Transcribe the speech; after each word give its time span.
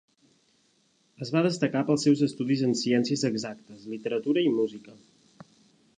Es 1.25 1.31
va 1.35 1.43
destacar 1.47 1.83
pels 1.89 2.07
seus 2.09 2.25
estudis 2.29 2.65
en 2.69 2.73
ciències 2.81 3.27
exactes, 3.31 3.87
literatura 3.95 4.49
i 4.51 4.55
música. 4.61 4.99